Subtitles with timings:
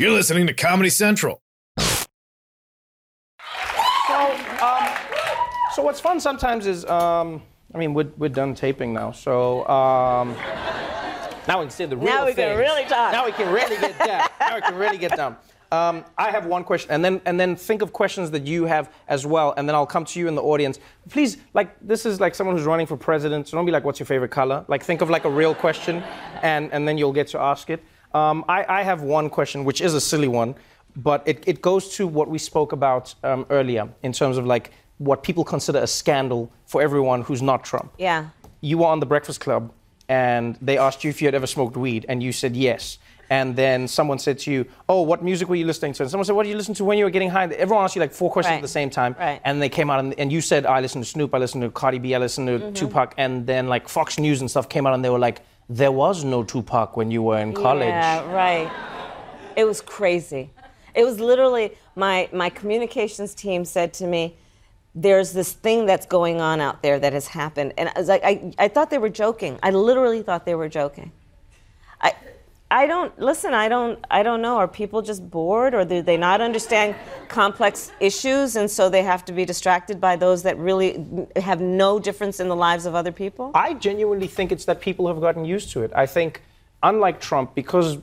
[0.00, 1.42] You're listening to Comedy Central.
[1.76, 2.04] So,
[4.62, 4.88] um,
[5.74, 7.42] so what's fun sometimes is, um,
[7.74, 10.36] I mean, we're, we're done taping now, so um,
[11.48, 13.10] now we can see the real Now we can really talk.
[13.10, 14.28] Now we can really get down.
[14.38, 15.36] now we can really get down.
[15.72, 18.92] Um, I have one question, and then and then think of questions that you have
[19.08, 20.78] as well, and then I'll come to you in the audience.
[21.10, 23.98] Please, like this is like someone who's running for president, so don't be like, "What's
[23.98, 26.04] your favorite color?" Like think of like a real question,
[26.42, 27.82] and and then you'll get to ask it.
[28.14, 30.54] Um, I, I have one question, which is a silly one,
[30.96, 34.72] but it, it goes to what we spoke about um, earlier in terms of like
[34.98, 37.92] what people consider a scandal for everyone who's not Trump.
[37.98, 38.28] Yeah.
[38.60, 39.72] You were on the Breakfast Club,
[40.08, 42.98] and they asked you if you had ever smoked weed, and you said yes.
[43.30, 46.24] And then someone said to you, "Oh, what music were you listening to?" And someone
[46.24, 48.10] said, "What did you listen to when you were getting high?" Everyone asked you like
[48.12, 48.56] four questions Right.
[48.56, 49.38] at the same time, Right.
[49.44, 51.70] and they came out, and, and you said, "I listened to Snoop, I listened to
[51.70, 52.72] Cardi B, I listened to Mm-hmm.
[52.72, 55.92] Tupac," and then like Fox News and stuff came out, and they were like, "There
[55.92, 58.70] was no Tupac when you were in college." Yeah, right.
[59.56, 60.50] It was crazy.
[60.94, 64.36] It was literally my my communications team said to me,
[64.94, 68.24] "There's this thing that's going on out there that has happened," and I was like,
[68.24, 69.58] I, I thought they were joking.
[69.62, 71.12] I literally thought they were joking.
[72.00, 72.14] I.
[72.70, 73.54] I don't listen.
[73.54, 73.98] I don't.
[74.10, 74.58] I don't know.
[74.58, 76.94] Are people just bored, or do they not understand
[77.28, 81.02] complex issues, and so they have to be distracted by those that really
[81.36, 83.52] have no difference in the lives of other people?
[83.54, 85.90] I genuinely think it's that people have gotten used to it.
[85.94, 86.42] I think,
[86.82, 87.98] unlike Trump, because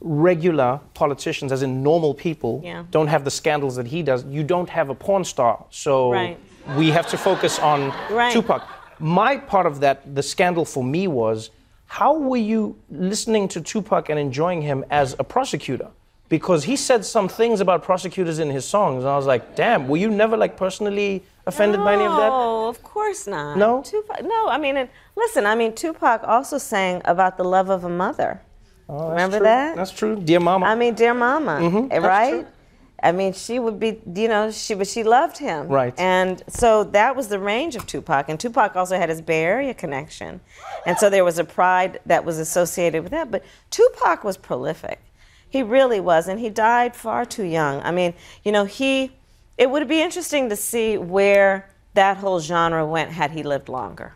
[0.00, 2.84] regular politicians, as in normal people, Yeah.
[2.90, 5.64] don't have the scandals that he does, you don't have a porn star.
[5.70, 6.38] So Right.
[6.76, 8.32] we have to focus on Right.
[8.32, 8.62] Tupac.
[8.98, 11.50] My part of that, the scandal for me was
[11.92, 15.88] how were you listening to Tupac and enjoying him as a prosecutor?
[16.30, 19.88] Because he said some things about prosecutors in his songs, and I was like, damn,
[19.88, 22.30] were you never like personally offended by any of that?
[22.30, 23.58] No, of course not.
[23.58, 23.82] No?
[23.82, 27.84] Tupac, no, I mean, and listen, I mean, Tupac also sang about the love of
[27.84, 28.40] a mother.
[28.88, 29.44] Oh, Remember true.
[29.44, 29.76] that?
[29.76, 30.16] That's true.
[30.18, 30.64] Dear Mama.
[30.64, 32.46] I mean, dear mama, Mm-hmm, right?
[33.02, 35.68] I mean, she would be, you know, she but she loved him.
[35.68, 35.94] Right.
[35.98, 38.28] And so that was the range of Tupac.
[38.28, 40.40] And Tupac also had his Bay Area connection.
[40.86, 43.30] And so there was a pride that was associated with that.
[43.30, 45.00] But Tupac was prolific.
[45.48, 46.28] He really was.
[46.28, 47.82] And he died far too young.
[47.82, 49.12] I mean, you know, he,
[49.58, 54.14] it would be interesting to see where that whole genre went had he lived longer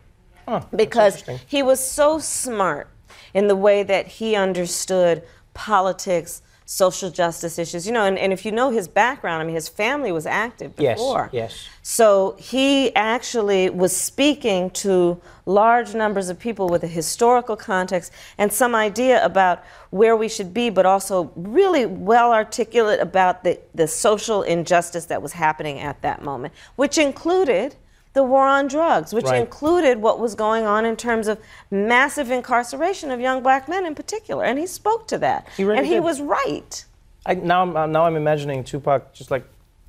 [0.74, 2.88] because he was so smart
[3.34, 5.22] in the way that he understood
[5.54, 7.86] politics, social justice issues.
[7.86, 10.76] You know, and, and if you know his background, I mean, his family was active
[10.76, 11.30] before.
[11.32, 11.68] Yes, yes.
[11.82, 18.52] So he actually was speaking to large numbers of people with a historical context and
[18.52, 23.86] some idea about where we should be, but also really well articulate about the, the
[23.86, 27.76] social injustice that was happening at that moment, which included
[28.16, 29.38] the war on drugs, which Right.
[29.40, 31.38] included what was going on in terms of
[31.70, 34.42] massive incarceration of young black men in particular.
[34.42, 35.46] And he spoke to that.
[35.56, 36.84] He really and he was right.
[37.26, 39.44] I, now, I'm, uh, now I'm imagining Tupac just like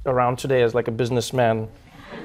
[0.05, 1.69] around today as like a businessman.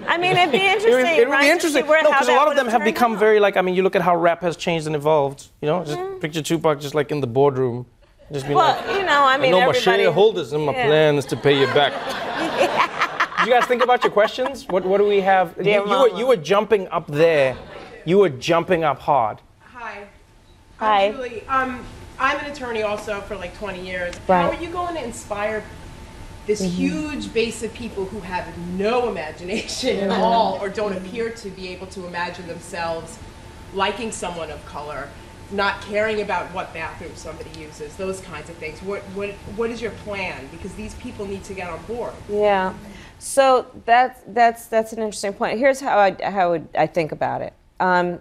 [0.09, 0.93] I mean, it'd be It interesting.
[0.95, 1.87] would, it would right, be interesting.
[1.87, 3.19] where- no, because a lot of them have become out.
[3.21, 3.57] very like.
[3.57, 5.47] I mean, you look at how rap has changed and evolved.
[5.61, 7.87] You know, just picture Tupac just like in the boardroom,
[8.33, 10.87] just being Well, like, you know, I I mean, know my shareholders and my Yeah.
[10.87, 11.93] plan is to pay you back.
[13.47, 14.67] you guys think about your questions?
[14.69, 15.57] What What do we have?
[15.57, 17.57] Dear you, you were you were jumping up there.
[18.05, 19.39] You were jumping up hard.
[19.61, 20.07] Hi.
[20.79, 21.07] Hi.
[21.07, 21.47] I'm Julie.
[21.49, 21.85] Um,
[22.19, 24.15] I'm an attorney also for like 20 years.
[24.29, 24.43] Right.
[24.43, 25.65] How are you going to inspire
[26.47, 31.51] this huge base of people who have no imagination at all or don't appear to
[31.51, 33.19] be able to imagine themselves
[33.75, 35.09] liking someone of color,
[35.53, 38.81] not caring about what bathroom somebody uses, those kinds of things?
[38.83, 40.49] What, what, what is your plan?
[40.51, 42.15] Because these people need to get on board.
[42.29, 42.75] Yeah.
[43.23, 45.61] So that's that's that's an interesting point.
[45.61, 47.53] Here's how I how I think about it.
[47.79, 48.19] Um,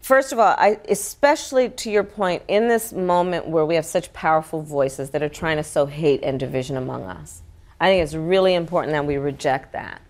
[0.00, 4.12] first of all, I especially to your point in this moment where we have such
[4.12, 7.42] powerful voices that are trying to sow hate and division among us.
[7.80, 10.00] I think it's really important that we reject that,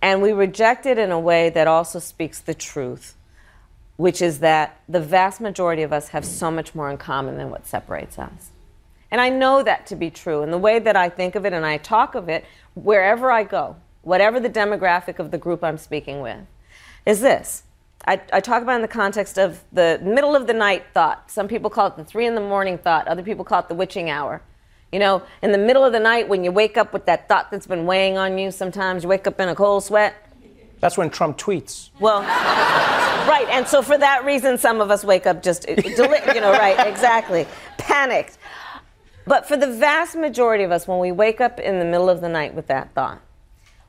[0.00, 3.16] and we reject it in a way that also speaks the truth
[3.98, 7.50] which is that the vast majority of us have so much more in common than
[7.50, 8.50] what separates us.
[9.10, 10.42] And I know that to be true.
[10.42, 12.44] And the way that I think of it and I talk of it,
[12.74, 16.38] wherever I go, whatever the demographic of the group I'm speaking with,
[17.04, 17.64] is this.
[18.06, 21.28] I, I talk about it in the context of the middle of the night thought.
[21.28, 23.74] Some people call it the three in the morning thought, other people call it the
[23.74, 24.42] witching hour.
[24.92, 27.50] You know, in the middle of the night when you wake up with that thought
[27.50, 30.14] that's been weighing on you, sometimes you wake up in a cold sweat.
[30.78, 31.90] That's when Trump tweets.
[31.98, 32.22] Well,
[33.28, 36.40] right, and so for that reason, some of us wake up just, uh, deli- you
[36.40, 37.46] know, right, exactly,
[37.76, 38.38] panicked.
[39.26, 42.20] But for the vast majority of us, when we wake up in the middle of
[42.20, 43.20] the night with that thought,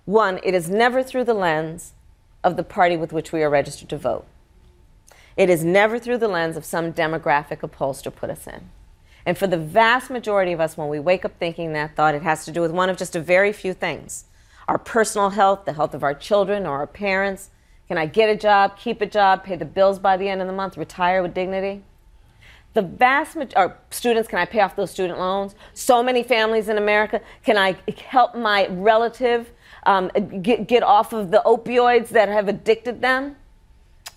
[0.06, 1.94] one, it is never through the lens
[2.44, 4.26] of the party with which we are registered to vote.
[5.38, 8.70] It is never through the lens of some demographic a pollster put us in.
[9.26, 12.24] And for the vast majority of us, when we wake up thinking that thought, it
[12.24, 14.26] has to do with one of just a very few things
[14.68, 17.50] our personal health, the health of our children or our parents.
[17.90, 20.48] Can I get a job, keep a job, pay the bills by the end of
[20.48, 21.84] the month, retire with dignity?
[22.76, 25.56] The vast majority, students, can I pay off those student loans?
[25.74, 29.50] So many families in America, can I help my relative
[29.88, 30.10] um,
[30.44, 33.36] get, get off of the opioids that have addicted them?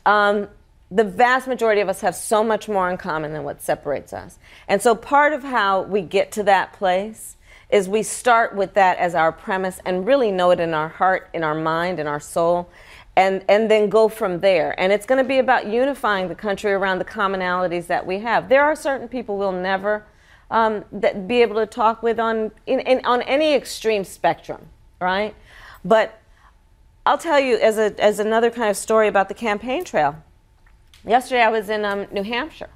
[0.05, 0.49] Um,
[0.91, 4.39] the vast majority of us have so much more in common than what separates us.
[4.69, 7.37] And so part of how we get to that place
[7.71, 11.31] is we start with that as our premise and really know it in our heart,
[11.33, 12.69] in our mind, in our soul,
[13.17, 14.79] and, and then go from there.
[14.81, 18.49] And it's going to be about unifying the country around the commonalities that we have.
[18.49, 20.05] There are certain people we'll never
[20.51, 24.67] um, that be able to talk with on, in, in, on any extreme spectrum,
[25.01, 25.35] right?
[25.85, 26.21] But
[27.05, 30.17] I'll tell you as, a, as another kind of story about the campaign trail.
[31.05, 32.71] Yesterday I was in um, New Hampshire.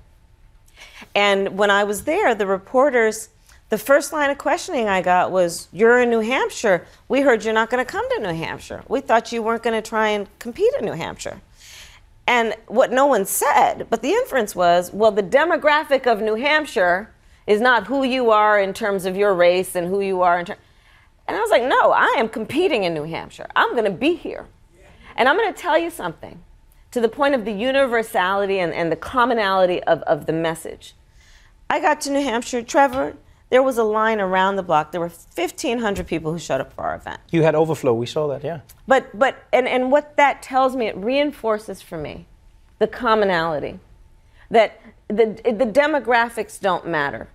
[1.15, 3.29] And when I was there, the reporters
[3.69, 6.87] the first line of questioning I got was, You're in New Hampshire.
[7.09, 8.85] We heard you're not going to come to New Hampshire.
[8.89, 11.41] We thought you weren't going to try and compete in New Hampshire.
[12.29, 17.13] And what no one said, but the inference was, Well, the demographic of New Hampshire
[17.47, 20.47] is not who you are in terms of your race and who you are in
[20.47, 20.61] terms.
[21.27, 23.49] And I was like, No, I am competing in New Hampshire.
[23.57, 24.47] I'm going to be here.
[25.17, 26.41] And I'm going to tell you something
[26.93, 30.95] to the point of the universality and, and the commonality of, of the message.
[31.69, 33.17] I got to New Hampshire, Trevor,
[33.49, 34.93] there was a line around the block.
[34.93, 37.21] There were 1,500 people who showed up for our event.
[37.31, 37.95] You had overflow.
[37.95, 38.61] We saw that, yeah.
[38.89, 42.27] But, but and, and what that tells me, it reinforces for me
[42.79, 43.79] the commonality
[44.51, 47.29] that the, the demographics don't matter.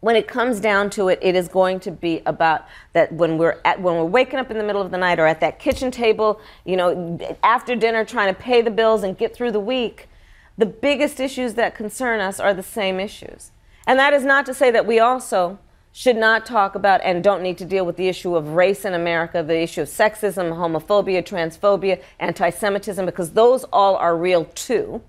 [0.00, 3.60] When it comes down to it, it is going to be about that when we're
[3.64, 5.90] at, when we're waking up in the middle of the night or at that kitchen
[5.90, 10.08] table, you know, after dinner trying to pay the bills and get through the week,
[10.56, 13.50] the biggest issues that concern us are the same issues.
[13.88, 15.58] And that is not to say that we also
[15.92, 18.92] should not talk about and don't need to deal with the issue of race in
[18.92, 25.02] America, the issue of sexism, homophobia, transphobia, anti Semitism, because those all are real too.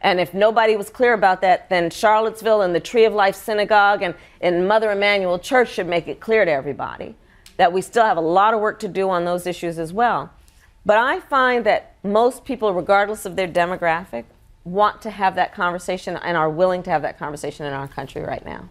[0.00, 4.00] And if nobody was clear about that, then Charlottesville and the Tree of Life Synagogue
[4.00, 7.14] and, and Mother Emanuel Church should make it clear to everybody
[7.58, 10.30] that we still have a lot of work to do on those issues as well.
[10.86, 14.24] But I find that most people, regardless of their demographic,
[14.64, 18.22] want to have that conversation and are willing to have that conversation in our country
[18.22, 18.68] right now.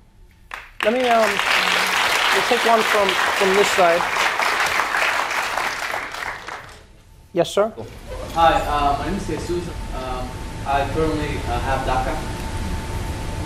[0.84, 1.30] Let me um,
[2.34, 4.01] we'll take one from from this side.
[7.31, 7.74] Yes, sir.
[8.34, 9.68] Hi, uh, my name is Jesus.
[9.95, 10.30] Um,
[10.66, 12.16] I currently uh, have DACA.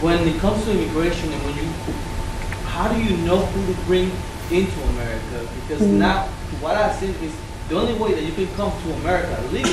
[0.04, 1.72] When it comes to immigration and when you,
[2.68, 4.12] how do you know who to bring
[4.52, 5.48] into America?
[5.62, 6.00] Because mm-hmm.
[6.00, 6.28] now,
[6.60, 7.36] what I see is
[7.70, 9.72] the only way that you can come to America legally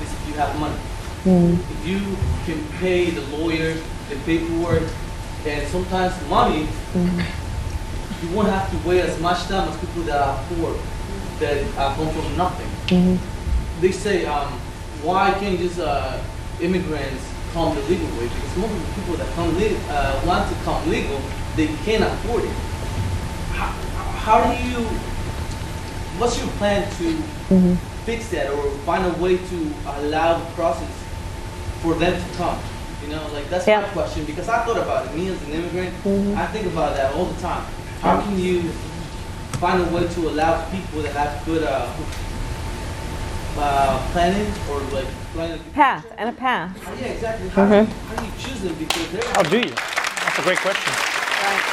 [0.00, 0.78] is if you have money.
[1.26, 1.58] Mm.
[1.58, 1.98] If you
[2.46, 3.74] can pay the lawyer,
[4.08, 4.84] the paperwork,
[5.44, 7.24] and sometimes money, mm.
[8.22, 10.76] you won't have to wait as much time as people that are poor,
[11.40, 12.68] that uh, come from nothing.
[12.86, 13.18] Mm.
[13.80, 14.52] They say, um,
[15.02, 16.22] why can't just uh,
[16.60, 18.28] immigrants come the legal way?
[18.28, 21.20] Because most of the people that come uh, want to come legal,
[21.56, 22.56] they can't afford it.
[23.58, 23.72] How,
[24.22, 24.86] how do you?
[26.20, 27.04] What's your plan to
[27.50, 27.74] mm-hmm.
[28.04, 30.88] fix that, or find a way to allow the process
[31.86, 32.58] for them to come?
[33.02, 33.80] You know, like that's yeah.
[33.82, 35.14] my question because I thought about it.
[35.14, 36.36] Me as an immigrant, mm-hmm.
[36.36, 37.64] I think about that all the time.
[38.00, 38.62] How can you
[39.62, 41.86] find a way to allow people that have good uh,
[43.58, 46.76] uh, planning or like planning path and a path?
[46.98, 47.48] Yeah, exactly.
[47.50, 47.86] How, mm-hmm.
[47.86, 48.74] do, you, how do you choose them?
[48.74, 49.70] Because they're how do you?
[49.70, 50.92] That's a great question.
[50.92, 51.72] Right.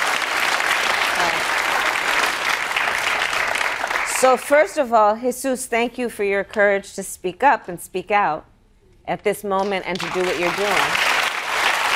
[4.20, 8.12] So first of all, Jesus, thank you for your courage to speak up and speak
[8.12, 8.46] out
[9.06, 10.88] at this moment and to do what you're doing.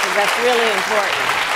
[0.04, 1.48] So that's really important.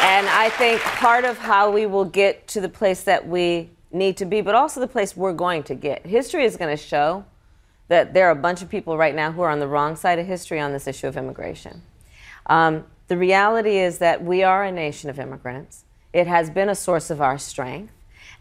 [0.00, 4.16] And I think part of how we will get to the place that we need
[4.18, 6.06] to be, but also the place we're going to get.
[6.06, 7.24] History is going to show
[7.88, 10.18] that there are a bunch of people right now who are on the wrong side
[10.18, 11.82] of history on this issue of immigration.
[12.46, 15.84] Um, the reality is that we are a nation of immigrants.
[16.12, 17.92] It has been a source of our strength.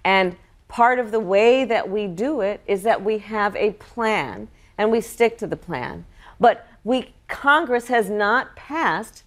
[0.03, 0.35] And
[0.67, 4.91] part of the way that we do it is that we have a plan and
[4.91, 6.05] we stick to the plan.
[6.39, 9.23] But we, Congress has not passed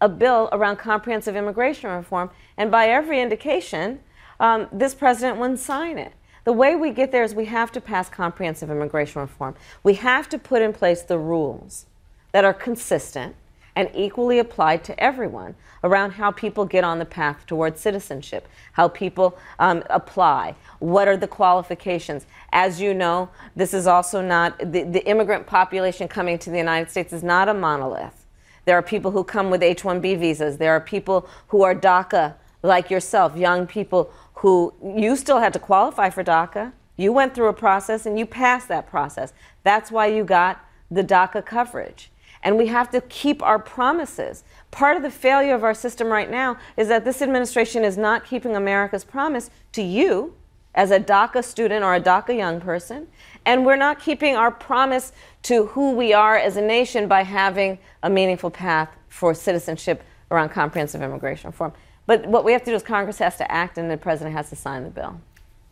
[0.00, 4.00] a bill around comprehensive immigration reform, and by every indication,
[4.40, 6.12] um, this president wouldn't sign it.
[6.44, 9.54] The way we get there is we have to pass comprehensive immigration reform.
[9.82, 11.86] We have to put in place the rules
[12.32, 13.34] that are consistent
[13.78, 15.54] and equally applied to everyone
[15.84, 21.16] around how people get on the path towards citizenship, how people um, apply, what are
[21.16, 22.26] the qualifications.
[22.50, 26.90] As you know, this is also not, the, the immigrant population coming to the United
[26.90, 28.26] States is not a monolith.
[28.64, 30.56] There are people who come with H 1B visas.
[30.56, 35.60] There are people who are DACA, like yourself, young people who you still had to
[35.60, 36.72] qualify for DACA.
[36.96, 39.32] You went through a process and you passed that process.
[39.62, 42.10] That's why you got the DACA coverage.
[42.42, 44.44] And we have to keep our promises.
[44.70, 48.24] Part of the failure of our system right now is that this administration is not
[48.24, 50.34] keeping America's promise to you
[50.74, 53.08] as a DACA student or a DACA young person.
[53.44, 55.12] And we're not keeping our promise
[55.44, 60.50] to who we are as a nation by having a meaningful path for citizenship around
[60.50, 61.72] comprehensive immigration reform.
[62.06, 64.50] But what we have to do is Congress has to act and the president has
[64.50, 65.20] to sign the bill.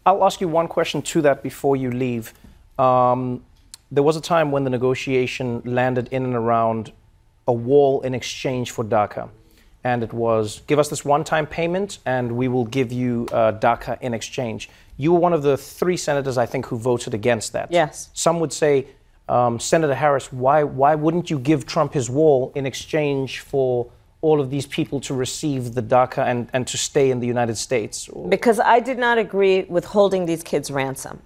[0.04, 2.32] I'll ask you one question to that before you leave.
[2.78, 3.42] Um,
[3.96, 6.92] there was a time when the negotiation landed in and around
[7.48, 9.30] a wall in exchange for DACA.
[9.84, 13.52] And it was give us this one time payment and we will give you uh,
[13.52, 14.68] DACA in exchange.
[14.98, 17.72] You were one of the three senators, I think, who voted against that.
[17.72, 18.10] Yes.
[18.12, 18.86] Some would say,
[19.30, 24.42] um, Senator Harris, why, why wouldn't you give Trump his wall in exchange for all
[24.42, 28.10] of these people to receive the DACA and, and to stay in the United States?
[28.28, 31.22] Because I did not agree with holding these kids ransom.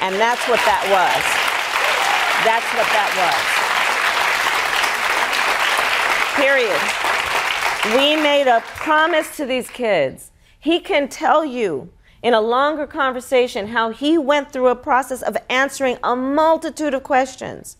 [0.00, 1.41] And that's what that was.
[2.44, 3.62] That's what that was.
[6.34, 6.80] Period.
[7.96, 10.32] We made a promise to these kids.
[10.58, 11.90] He can tell you
[12.22, 17.02] in a longer conversation how he went through a process of answering a multitude of
[17.02, 17.76] questions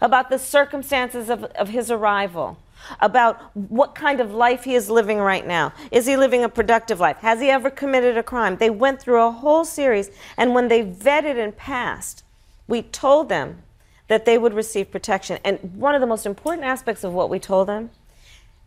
[0.00, 2.58] about the circumstances of, of his arrival,
[3.00, 5.72] about what kind of life he is living right now.
[5.90, 7.18] Is he living a productive life?
[7.18, 8.56] Has he ever committed a crime?
[8.56, 12.24] They went through a whole series, and when they vetted and passed,
[12.68, 13.62] we told them
[14.08, 15.38] that they would receive protection.
[15.44, 17.90] And one of the most important aspects of what we told them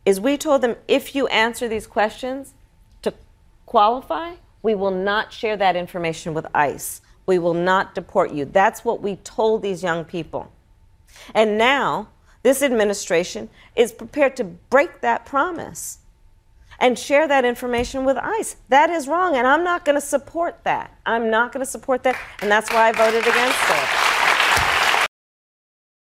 [0.06, 2.54] is we told them if you answer these questions
[3.02, 3.14] to
[3.66, 7.02] qualify, we will not share that information with ICE.
[7.26, 8.46] We will not deport you.
[8.46, 10.52] That's what we told these young people.
[11.34, 12.10] And now,
[12.44, 16.00] this administration is prepared to break that promise
[16.80, 18.56] and share that information with ICE.
[18.70, 20.98] That is wrong, and I'm not going to support that.
[21.06, 24.09] I'm not going to support that, and that's why I voted against it.